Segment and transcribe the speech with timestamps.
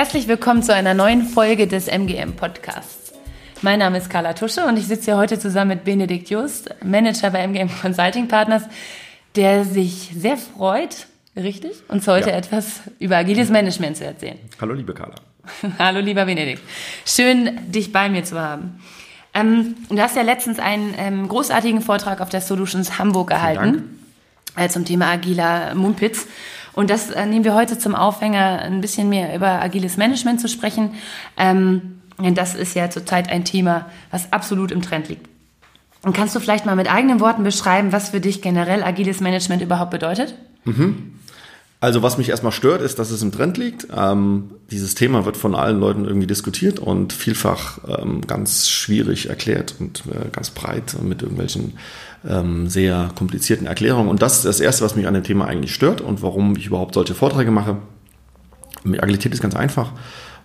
[0.00, 3.12] Herzlich willkommen zu einer neuen Folge des MGM Podcasts.
[3.60, 7.28] Mein Name ist Carla Tusche und ich sitze hier heute zusammen mit Benedikt Just, Manager
[7.28, 8.62] bei MGM Consulting Partners,
[9.36, 12.36] der sich sehr freut, richtig, uns heute ja.
[12.36, 14.38] etwas über agiles Management zu erzählen.
[14.58, 15.16] Hallo, liebe Carla.
[15.78, 16.62] Hallo, lieber Benedikt.
[17.04, 18.80] Schön, dich bei mir zu haben.
[19.34, 24.00] Ähm, du hast ja letztens einen ähm, großartigen Vortrag auf der Solutions Hamburg gehalten
[24.56, 26.26] äh, zum Thema agiler Mumpitz.
[26.72, 30.48] Und das äh, nehmen wir heute zum Aufhänger, ein bisschen mehr über agiles Management zu
[30.48, 30.94] sprechen.
[31.36, 35.26] Ähm, denn das ist ja zurzeit ein Thema, was absolut im Trend liegt.
[36.02, 39.62] Und kannst du vielleicht mal mit eigenen Worten beschreiben, was für dich generell agiles Management
[39.62, 40.34] überhaupt bedeutet?
[40.64, 41.09] Mhm.
[41.82, 43.86] Also was mich erstmal stört, ist, dass es im Trend liegt.
[43.96, 49.76] Ähm, dieses Thema wird von allen Leuten irgendwie diskutiert und vielfach ähm, ganz schwierig erklärt
[49.80, 51.78] und äh, ganz breit mit irgendwelchen
[52.28, 54.10] ähm, sehr komplizierten Erklärungen.
[54.10, 56.66] Und das ist das Erste, was mich an dem Thema eigentlich stört und warum ich
[56.66, 57.78] überhaupt solche Vorträge mache.
[58.84, 59.92] Agilität ist ganz einfach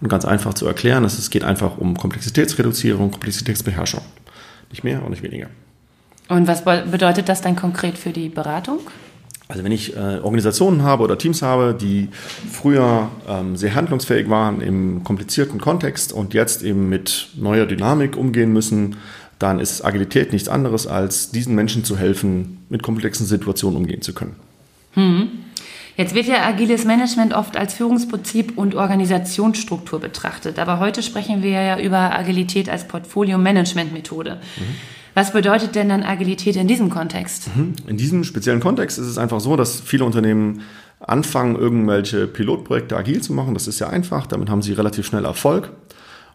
[0.00, 1.04] und ganz einfach zu erklären.
[1.04, 4.02] Es geht einfach um Komplexitätsreduzierung, Komplexitätsbeherrschung.
[4.70, 5.48] Nicht mehr und nicht weniger.
[6.28, 8.78] Und was bedeutet das dann konkret für die Beratung?
[9.48, 12.08] Also wenn ich äh, Organisationen habe oder Teams habe, die
[12.50, 18.52] früher ähm, sehr handlungsfähig waren im komplizierten Kontext und jetzt eben mit neuer Dynamik umgehen
[18.52, 18.96] müssen,
[19.38, 24.14] dann ist Agilität nichts anderes, als diesen Menschen zu helfen, mit komplexen Situationen umgehen zu
[24.14, 24.36] können.
[24.92, 25.28] Hm.
[25.96, 31.50] Jetzt wird ja agiles Management oft als Führungsprinzip und Organisationsstruktur betrachtet, aber heute sprechen wir
[31.50, 34.40] ja über Agilität als Portfolio-Management-Methode.
[34.56, 34.64] Mhm.
[35.14, 37.48] Was bedeutet denn dann Agilität in diesem Kontext?
[37.56, 37.74] Mhm.
[37.86, 40.62] In diesem speziellen Kontext ist es einfach so, dass viele Unternehmen
[41.00, 43.54] anfangen, irgendwelche Pilotprojekte agil zu machen.
[43.54, 45.70] Das ist ja einfach, damit haben sie relativ schnell Erfolg.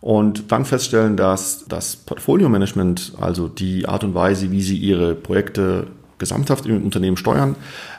[0.00, 5.88] Und dann feststellen, dass das Portfolio-Management, also die Art und Weise, wie sie ihre Projekte
[6.18, 7.56] gesamthaft im Unternehmen steuern,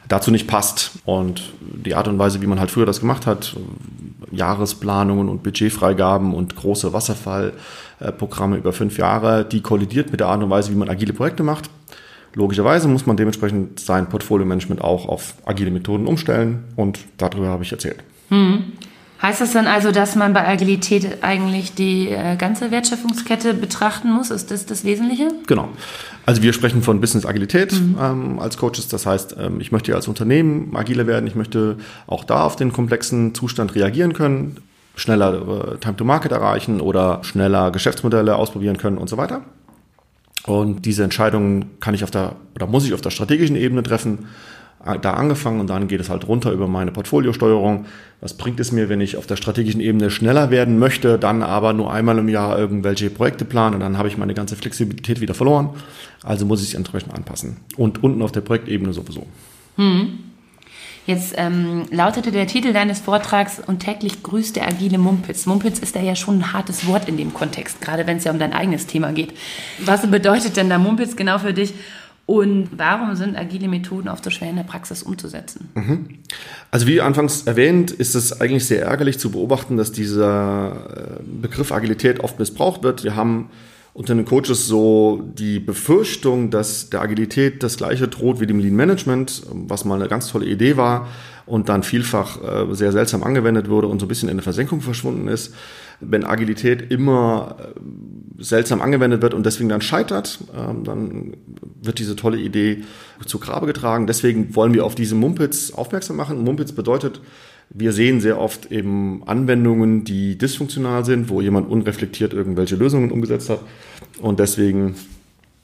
[0.07, 0.91] dazu nicht passt.
[1.05, 3.55] Und die Art und Weise, wie man halt früher das gemacht hat,
[4.31, 10.49] Jahresplanungen und Budgetfreigaben und große Wasserfallprogramme über fünf Jahre, die kollidiert mit der Art und
[10.49, 11.69] Weise, wie man agile Projekte macht.
[12.35, 17.71] Logischerweise muss man dementsprechend sein Portfolio-Management auch auf agile Methoden umstellen und darüber habe ich
[17.71, 18.03] erzählt.
[18.29, 18.73] Hm.
[19.21, 24.31] Heißt das dann also, dass man bei Agilität eigentlich die äh, ganze Wertschöpfungskette betrachten muss?
[24.31, 25.27] Ist das das Wesentliche?
[25.45, 25.67] Genau.
[26.25, 27.97] Also wir sprechen von Business Agilität mhm.
[28.01, 28.87] ähm, als Coaches.
[28.87, 31.27] Das heißt, ähm, ich möchte als Unternehmen agiler werden.
[31.27, 34.57] Ich möchte auch da auf den komplexen Zustand reagieren können,
[34.95, 39.41] schneller äh, Time to Market erreichen oder schneller Geschäftsmodelle ausprobieren können und so weiter.
[40.45, 44.27] Und diese Entscheidungen kann ich auf der oder muss ich auf der strategischen Ebene treffen
[45.01, 47.85] da angefangen und dann geht es halt runter über meine Portfoliosteuerung.
[48.21, 51.73] Was bringt es mir, wenn ich auf der strategischen Ebene schneller werden möchte, dann aber
[51.73, 55.33] nur einmal im Jahr irgendwelche Projekte plane und dann habe ich meine ganze Flexibilität wieder
[55.33, 55.69] verloren.
[56.23, 57.57] Also muss ich es entsprechend anpassen.
[57.77, 59.25] Und unten auf der Projektebene sowieso.
[59.75, 60.19] Hm.
[61.09, 65.47] Jetzt ähm, lautete der Titel deines Vortrags und täglich grüßt der agile Mumpitz.
[65.47, 68.31] Mumpitz ist da ja schon ein hartes Wort in dem Kontext, gerade wenn es ja
[68.31, 69.33] um dein eigenes Thema geht.
[69.79, 71.73] Was bedeutet denn da Mumpitz genau für dich
[72.29, 75.69] und warum sind agile Methoden oft so schwer in der Praxis umzusetzen?
[75.73, 76.19] Mhm.
[76.69, 81.71] Also wie anfangs erwähnt, ist es eigentlich sehr ärgerlich zu beobachten, dass dieser äh, Begriff
[81.71, 83.03] Agilität oft missbraucht wird.
[83.03, 83.49] Wir haben
[83.95, 88.75] unter den Coaches so die Befürchtung, dass der Agilität das gleiche droht wie dem Lean
[88.75, 91.07] Management, was mal eine ganz tolle Idee war
[91.49, 94.81] und dann vielfach äh, sehr seltsam angewendet wurde und so ein bisschen in der Versenkung
[94.81, 95.53] verschwunden ist
[96.01, 101.33] wenn Agilität immer äh, seltsam angewendet wird und deswegen dann scheitert, ähm, dann
[101.81, 102.83] wird diese tolle Idee
[103.25, 104.07] zu Grabe getragen.
[104.07, 106.43] Deswegen wollen wir auf diese Mumpitz aufmerksam machen.
[106.43, 107.21] Mumpitz bedeutet,
[107.69, 113.49] wir sehen sehr oft eben Anwendungen, die dysfunktional sind, wo jemand unreflektiert irgendwelche Lösungen umgesetzt
[113.49, 113.59] hat
[114.21, 114.95] und deswegen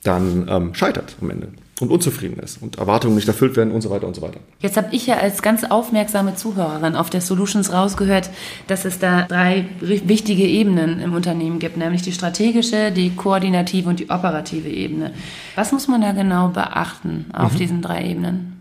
[0.04, 1.48] dann ähm, scheitert am Ende
[1.82, 4.40] und unzufrieden ist und Erwartungen nicht erfüllt werden und so weiter und so weiter.
[4.62, 8.30] Jetzt habe ich ja als ganz aufmerksame Zuhörerin auf der Solutions rausgehört,
[8.68, 14.00] dass es da drei wichtige Ebenen im Unternehmen gibt, nämlich die strategische, die koordinative und
[14.00, 15.14] die operative Ebene.
[15.56, 17.58] Was muss man da genau beachten auf mhm.
[17.58, 18.55] diesen drei Ebenen?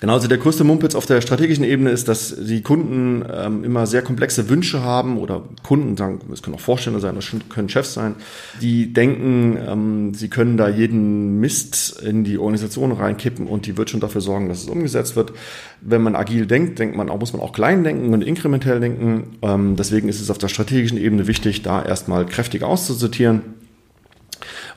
[0.00, 3.86] Genau, also der größte Mumpitz auf der strategischen Ebene ist, dass die Kunden ähm, immer
[3.86, 7.94] sehr komplexe Wünsche haben oder Kunden sagen, es können auch Vorstände sein, das können Chefs
[7.94, 8.16] sein,
[8.60, 13.90] die denken, ähm, sie können da jeden Mist in die Organisation reinkippen und die wird
[13.90, 15.32] schon dafür sorgen, dass es umgesetzt wird.
[15.80, 19.38] Wenn man agil denkt, denkt man auch, muss man auch klein denken und inkrementell denken.
[19.42, 23.61] Ähm, deswegen ist es auf der strategischen Ebene wichtig, da erstmal kräftig auszusortieren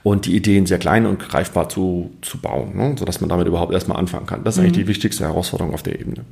[0.05, 2.95] und die Ideen sehr klein und greifbar zu, zu bauen, ne?
[2.95, 4.43] sodass man damit überhaupt erstmal anfangen kann.
[4.43, 4.67] Das ist mhm.
[4.67, 6.25] eigentlich die wichtigste Herausforderung auf der Ebene.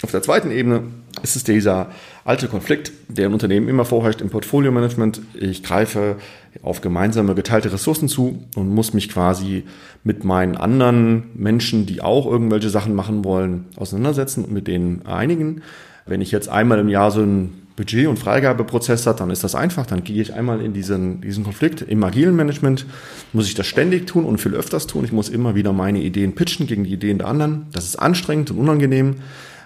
[0.00, 0.84] Auf der zweiten Ebene
[1.22, 1.90] ist es dieser
[2.24, 5.20] alte Konflikt, der im Unternehmen immer vorherrscht im Portfolio-Management.
[5.34, 6.16] Ich greife
[6.62, 9.64] auf gemeinsame geteilte Ressourcen zu und muss mich quasi
[10.02, 15.60] mit meinen anderen Menschen, die auch irgendwelche Sachen machen wollen, auseinandersetzen und mit denen einigen.
[16.06, 19.54] Wenn ich jetzt einmal im Jahr so ein Budget- und Freigabeprozess hat, dann ist das
[19.54, 19.86] einfach.
[19.86, 21.82] Dann gehe ich einmal in diesen, diesen Konflikt.
[21.82, 22.86] Im agilen Management
[23.34, 25.04] muss ich das ständig tun und viel öfters tun.
[25.04, 27.66] Ich muss immer wieder meine Ideen pitchen gegen die Ideen der anderen.
[27.72, 29.16] Das ist anstrengend und unangenehm.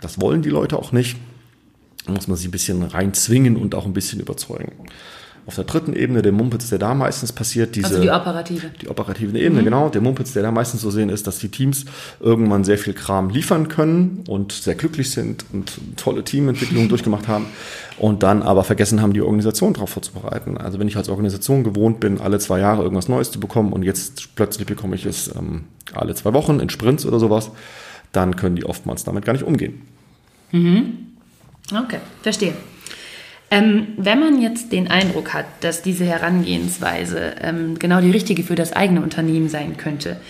[0.02, 1.16] Das wollen die Leute auch nicht.
[2.06, 4.72] Da muss man sie ein bisschen reinzwingen und auch ein bisschen überzeugen.
[5.46, 7.88] Auf der dritten Ebene, der Mumpitz, der da meistens passiert, diese.
[7.88, 8.70] Also die operative.
[8.80, 9.64] Die operative Ebene, mhm.
[9.64, 9.88] genau.
[9.88, 11.86] Der Mumpitz, der da meistens so sehen ist, dass die Teams
[12.20, 17.46] irgendwann sehr viel Kram liefern können und sehr glücklich sind und tolle Teamentwicklungen durchgemacht haben
[17.98, 20.56] und dann aber vergessen haben, die Organisation darauf vorzubereiten.
[20.58, 23.82] Also wenn ich als Organisation gewohnt bin, alle zwei Jahre irgendwas Neues zu bekommen und
[23.82, 25.64] jetzt plötzlich bekomme ich es ähm,
[25.94, 27.50] alle zwei Wochen in Sprints oder sowas,
[28.12, 29.82] dann können die oftmals damit gar nicht umgehen.
[30.52, 31.06] Mhm.
[31.72, 32.54] Okay, verstehe.
[33.50, 38.54] Ähm, wenn man jetzt den Eindruck hat, dass diese Herangehensweise ähm, genau die richtige für
[38.54, 40.20] das eigene Unternehmen sein könnte,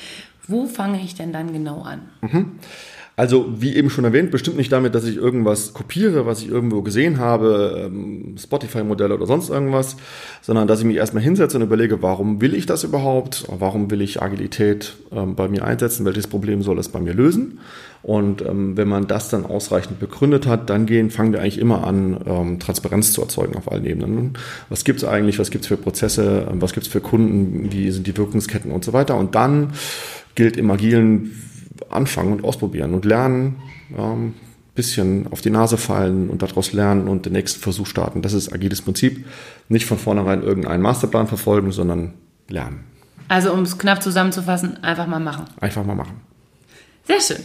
[0.49, 2.01] wo fange ich denn dann genau an?
[2.23, 2.59] Mhm.
[3.21, 6.81] Also, wie eben schon erwähnt, bestimmt nicht damit, dass ich irgendwas kopiere, was ich irgendwo
[6.81, 9.99] gesehen habe, ähm, Spotify-Modelle oder sonst irgendwas,
[10.41, 13.45] sondern dass ich mich erstmal hinsetze und überlege, warum will ich das überhaupt?
[13.51, 16.07] Warum will ich Agilität ähm, bei mir einsetzen?
[16.07, 17.59] Welches Problem soll es bei mir lösen?
[18.03, 21.87] Und ähm, wenn man das dann ausreichend begründet hat, dann gehen, fangen wir eigentlich immer
[21.87, 24.39] an, Transparenz zu erzeugen auf allen Ebenen.
[24.71, 27.91] Was gibt es eigentlich, was gibt es für Prozesse, was gibt es für Kunden, wie
[27.91, 29.19] sind die Wirkungsketten und so weiter.
[29.19, 29.75] Und dann
[30.35, 31.50] gilt im Agilen
[31.89, 33.57] anfangen und ausprobieren und lernen,
[33.97, 34.35] ähm,
[34.75, 38.23] bisschen auf die Nase fallen und daraus lernen und den nächsten Versuch starten.
[38.23, 39.27] Das ist agiles Prinzip.
[39.69, 42.15] Nicht von vornherein irgendeinen Masterplan verfolgen, sondern
[42.49, 42.85] lernen.
[43.29, 45.45] Also um es knapp zusammenzufassen, einfach mal machen.
[45.61, 46.21] Einfach mal machen.
[47.07, 47.45] Sehr schön.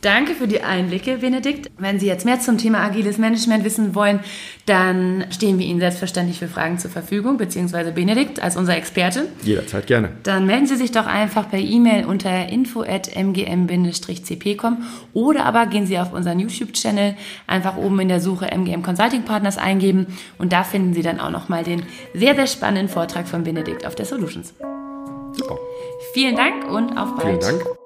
[0.00, 1.70] Danke für die Einblicke, Benedikt.
[1.78, 4.20] Wenn Sie jetzt mehr zum Thema agiles Management wissen wollen,
[4.64, 9.26] dann stehen wir Ihnen selbstverständlich für Fragen zur Verfügung, beziehungsweise Benedikt als unser Experte.
[9.42, 10.12] Jederzeit gerne.
[10.22, 14.78] Dann melden Sie sich doch einfach per E-Mail unter info.mgm-cp.com
[15.12, 17.16] oder aber gehen Sie auf unseren YouTube-Channel,
[17.46, 20.06] einfach oben in der Suche MGM Consulting Partners eingeben
[20.38, 21.82] und da finden Sie dann auch nochmal den
[22.14, 24.54] sehr, sehr spannenden Vortrag von Benedikt auf der Solutions.
[25.32, 25.58] Super.
[26.14, 27.44] Vielen Dank und auf bald.
[27.44, 27.79] Vielen Dank.